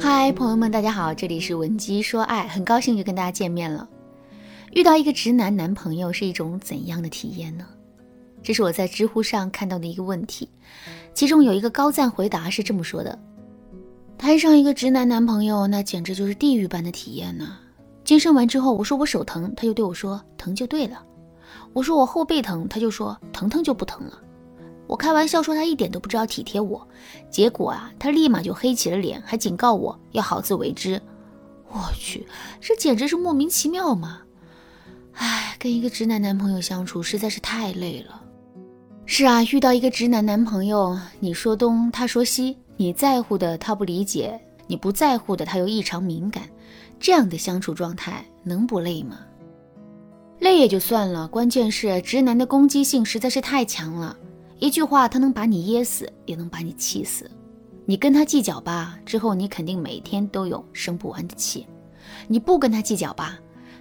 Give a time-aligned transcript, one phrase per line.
[0.00, 3.88] 嗨，朋友们，大家好，这里是文姬说爱，很高兴又跟大家见面了。
[4.72, 7.66] 遇到一个直男男朋友是一种怎样的体验呢？
[8.40, 10.48] 这是我在知乎上看到的一个问题，
[11.14, 13.18] 其中有一个高赞回答是这么说的：
[14.16, 17.56] 摊上一个直男男朋友，那简直就是地狱般的体验呢。
[18.04, 20.98] 健身完之后，我说我手疼，他就对我说疼就对了；
[21.72, 24.12] 我说我后背疼，他就说疼疼就不疼了。
[24.88, 26.88] 我开玩笑说他一点都不知道体贴我，
[27.30, 31.00] 结果啊，他立马就黑起了脸，还警告我要好自为之。
[31.70, 32.26] 我去，
[32.58, 34.22] 这简直是莫名其妙嘛！
[35.12, 38.22] 唉，跟一个直男男朋友相处实在是太累了。
[39.04, 46.44] 是啊，遇到一个直男男朋友，你说东他说西，你在乎的他不理解，你不在乎的他又异常敏感，
[46.98, 49.18] 这样的相处状态能不累吗？
[50.38, 54.16] 累也就算了，关键是直男的攻击性实在是太强了。
[54.58, 57.30] 一句话，他能把你噎死，也能把你气死。
[57.84, 61.66] 你跟他计较吧，之后你肯定每天都有生不完的气；
[62.26, 63.38] 你不跟他计较吧，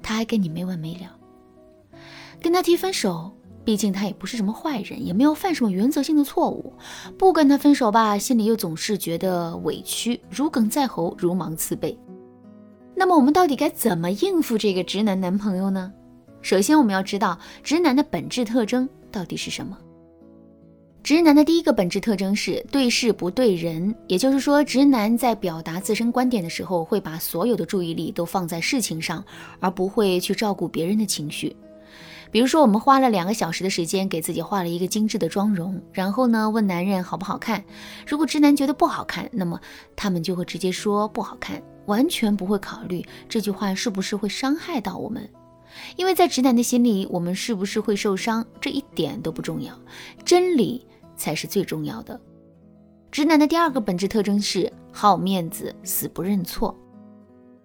[0.00, 1.98] 他还跟你没完没了。
[2.40, 3.30] 跟他提分手，
[3.64, 6.72] 毕竟他也不是什么坏人，也没有犯什么原则性的错误。
[7.18, 11.98] 不跟他分手吧，心里又总是觉得委屈，如鲠在喉，如芒刺背。
[12.94, 15.92] 那么我们到底该怎么应付这个直男男朋友呢？
[16.40, 19.76] 首先，我们要知道直男的本质特征到底是什么。
[21.10, 29.24] 直男的第一个本质特征是对事不对人，也就是说，直男在表达自身观点的时候，会把所有的注意力都放在事情上，
[29.58, 31.56] 而不会去照顾别人的情绪。
[32.30, 37.64] 比如说，我们花了两个小时的时间给自己画了一个精致的妆容，然后呢问男人好不好看。
[38.06, 39.60] 如果直男觉得不好看，那么
[39.96, 45.28] 他们就会直接说不好看，完全不会考虑这句话是不是会伤害到我们。
[45.96, 49.76] 因为在直男的心里，我们是不是会受伤，这一点都不重要，
[50.24, 50.86] 真理。
[51.20, 52.18] 才是最重要的。
[53.12, 56.74] 直男的第二个本质特征是好面子，死不认错。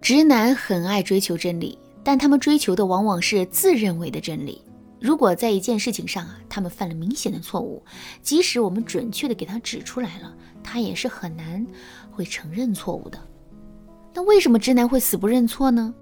[0.00, 4.62] 直男很爱追求真理，但他们追求的往往是自认为的真理。
[5.00, 7.82] 如果在一件事情上啊，他们犯了明显的错误，
[8.22, 11.66] 即使我们准确的给他指出来了，他也是很难
[12.10, 13.18] 会承认错误的。
[14.14, 15.94] 那为什么直男会死不认错呢？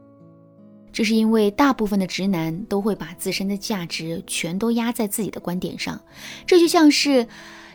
[0.95, 6.01] 这是因为大部分的直男都会把自身的价值全都压在自己的观点上，
[6.47, 7.27] 这就像是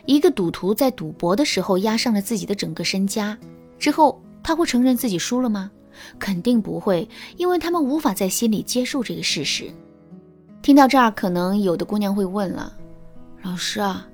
[0.06, 3.36] 一个赌徒在赌博的时候压上了自己的整个身家，
[3.78, 5.70] 之后他会承认自己输了吗？
[6.18, 9.70] 肯定不会，因为他们无法在心里接受这个事实。
[10.62, 12.74] 听到这儿，可能有的姑娘会问了
[13.44, 14.08] ：“老师啊，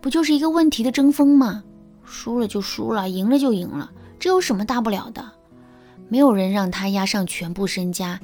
[0.00, 1.62] 不就是一个问题的争锋吗？
[2.06, 5.22] 输了就输了，赢了就赢了，这有什么大不了的？
[6.08, 8.18] 没有人让他压上全部身家。”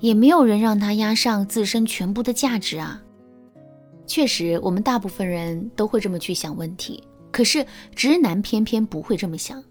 [0.00, 3.02] 也没有人让他押上自身全部的价值啊！
[4.06, 9.62] 确实，我们大部分人都会这么去想问题，可是直男偏偏不会这么想，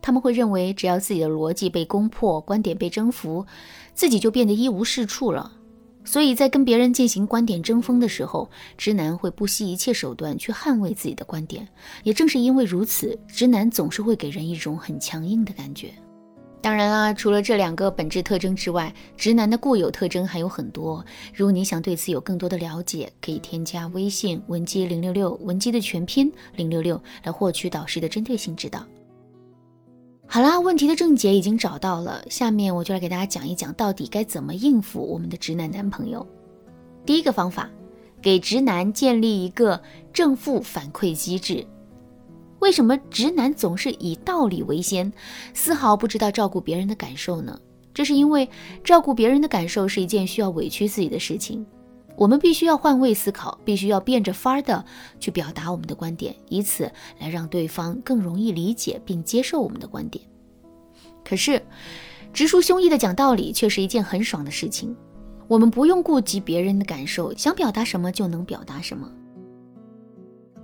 [0.00, 3.44] 他们会认为只要自己的逻辑被攻破，观点被征服，
[3.92, 5.52] 自己就变得一无是处了。
[6.04, 11.68] 所以在跟别人进行观点争锋的时候，直男会不惜一切手段去捍卫自己的观点。
[12.02, 15.92] 也正是因为如此，直男总是会给人一种很强硬的感觉。
[16.62, 21.04] 当然啦，除了这两个本质特征之外，直男的固有特征还有很多。
[21.34, 28.86] 如果你想对此有更多的了解，可以添加微信文姬零六六，文姬的全拼零六六，来获取导师的针对性指导。
[30.24, 36.24] 好啦，问题的症结已经找到了，下面我就来给大家讲一讲，到底该怎么应付我们的直男男朋友。
[37.04, 37.68] 第一个方法，
[38.22, 41.66] 给直男建立一个正负反馈机制。
[42.62, 45.12] 为什么直男总是以道理为先，
[45.52, 47.58] 丝毫不知道照顾别人的感受呢？
[47.92, 48.48] 这是因为
[48.84, 51.66] 照顾别人的感受是一件需要委屈自己的事情。
[52.16, 54.84] 我们必须要换位思考，必须要变着法儿的
[55.18, 60.24] 去表达我们的观点，以此来让对方更容易理解并接受我们的观点。
[61.24, 61.60] 可是，
[62.32, 64.94] 直抒胸臆的讲道理却是一件很爽的事情。
[65.48, 69.10] 我们不用顾及别人的感受，想表达什么就能表达什么。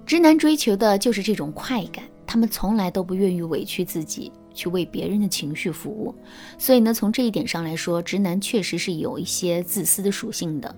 [0.08, 6.14] 直男追求的就是这种快感，他们从来都不愿意委屈自己去为别人的情绪服务，
[6.56, 10.74] 所以呢，从这一点上来说，直男确实是有一些自私的属性的。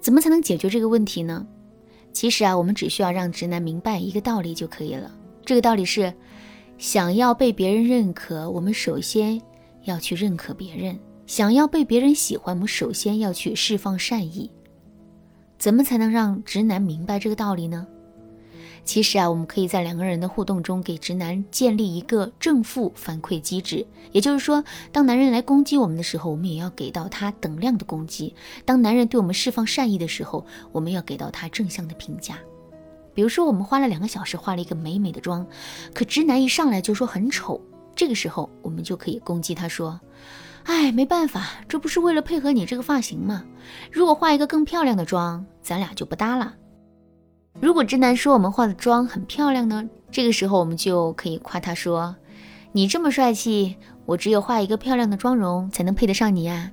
[0.00, 1.46] 怎么才能解决这个问题呢？
[2.12, 5.08] 其实啊，我们只需要让直男明白一个道理就可以了。
[5.44, 6.12] 这个道理是，
[6.78, 9.40] 想要被别人认可，我们首先
[9.84, 10.96] 要去认可别人；
[11.28, 14.50] 想要被别人喜欢，我们首先要去释放善意。
[15.56, 17.86] 怎么才能让直男明白这个道理呢？
[18.86, 24.62] 其实啊，我们可以在两个人的互动中给直男建立一个正负反馈机制，也就是说，
[24.92, 28.32] 当男人来攻击我们的时候，我们也要给到他等量的攻击；
[28.64, 32.38] 当男人对我们释放善意的时候，我们要给到他正向的评价。
[33.12, 35.44] 比如说，我们花了两个小时化了一个美美的妆，
[35.92, 37.60] 可直男一上来就说很丑，
[37.96, 40.00] 这个时候我们就可以攻击他说
[40.62, 43.44] ：“哎，没办法，这不是为了配合你这个发型吗？
[43.90, 46.54] 如果化一个更漂亮的妆，咱俩就不搭了。”
[47.60, 49.88] 如果直男说我们化的妆很漂亮呢？
[50.10, 52.14] 这个时候我们就可以夸他说
[52.72, 56.70] ：“你这么帅气，我只有化一个漂亮的妆容才能配得上你呀。”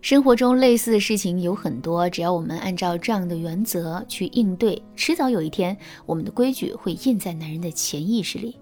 [0.00, 8.58] 生活中类似的事情有很多，只要我们按照这样的原则去应对，迟早有一天，我们的规矩会印在男人的潜意识里。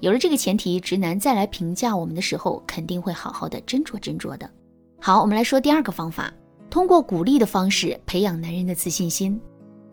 [0.00, 4.48] 有了这个前提，直男再来评价我们的时候，肯定会好好的斟酌斟酌的。
[5.00, 6.32] 好，我们来说第二个方法，
[6.70, 9.38] 通过鼓励的方式培养男人的自信心。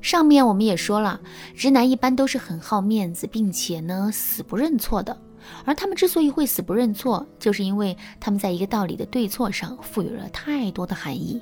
[0.06, 1.20] 上面我们也说了，
[1.56, 5.20] 直男一般都是很好面子，并且呢死不认错的。
[5.64, 11.42] 而他们之所以会死不认错，就是因为他们在一个道理的对错上赋予了太多的含义。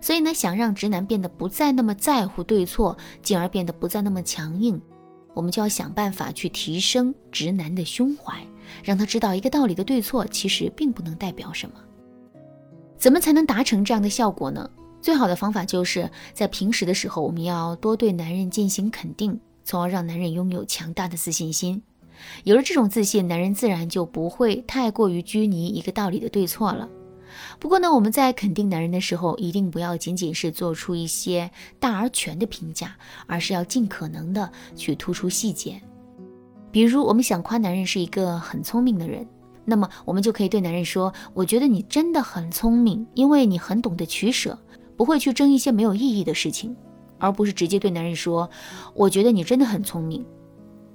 [0.00, 4.80] 所以呢，想让直男变得不再那么在乎对错，进而变得不再那么强硬，
[5.32, 8.32] 我们就要想办法去提升直男的胸怀，
[8.84, 11.74] 让他知道一个道理的对错其实并不能代表什么。
[12.96, 14.70] 怎么才能达成这样的效果呢？
[15.04, 21.82] 最好的方法就是在平时的时候，我们要多对男人进行肯定，从而让男人拥有强大的自信心。
[22.44, 26.88] 有了这种自信，男人自然就不会太过于拘泥一个道理的对错了。
[27.60, 32.96] 不过呢，我们在肯定男人的时候，一定不要仅仅是做出一些大而全的评价，
[33.26, 35.78] 而是要尽可能的去突出细节。
[36.72, 39.28] 比如，我们想夸男人是一个很聪明的人，
[39.66, 44.58] 那么我们就可以对男人说：“我觉得你真的很聪明，因为你很懂得取舍，
[44.96, 46.76] 不会去争一些没有意义的事情。”
[47.18, 48.50] 而不是直接对男人说
[48.92, 50.24] ：“我觉得你真的很聪明。”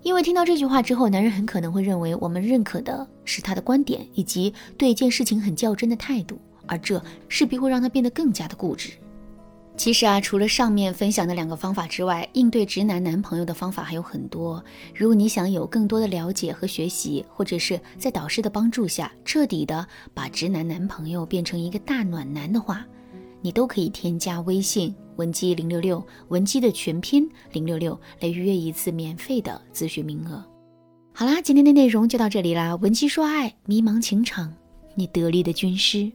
[0.04, 8.92] 因为听到这句话之后，男人很可能会认为我们认可的是他的观点以及对一件事情很较真的态度，而这势必会让他变得更加的固执。
[9.75, 14.63] 其实啊，除了上面分享的两个方法之外，应对直男男朋友的方法还有很多。
[14.94, 22.86] 如果你想有更多的了解和学习，或者是在导师的帮助下彻底的把直男男朋友变成一个大暖男的话，
[23.41, 24.94] 你都可以添加微信。
[25.18, 30.41] 文姬零六六，文姬的全拼零六六，来预约一次免费的咨询名额。
[31.13, 32.75] 好啦，今天的内容就到这里啦。
[32.77, 34.53] 文姬说爱，迷茫情场，
[34.95, 36.09] 你得力的军师。